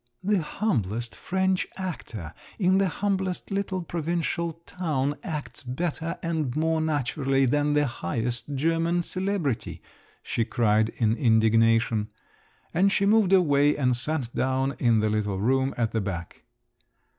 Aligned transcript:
"The 0.23 0.41
humblest 0.41 1.15
French 1.15 1.67
actor 1.77 2.33
in 2.57 2.79
the 2.79 2.87
humblest 2.87 3.51
little 3.51 3.83
provincial 3.83 4.53
town 4.53 5.15
acts 5.21 5.61
better 5.61 6.17
and 6.23 6.55
more 6.55 6.81
naturally 6.81 7.45
than 7.45 7.73
the 7.73 7.85
highest 7.85 8.55
German 8.55 9.03
celebrity," 9.03 9.79
she 10.23 10.43
cried 10.43 10.89
in 10.95 11.15
indignation; 11.15 12.09
and 12.73 12.91
she 12.91 13.05
moved 13.05 13.31
away 13.31 13.77
and 13.77 13.95
sat 13.95 14.33
down 14.33 14.75
in 14.79 15.01
the 15.01 15.09
little 15.11 15.39
room 15.39 15.71
at 15.77 15.91
the 15.91 16.01
back. 16.01 16.45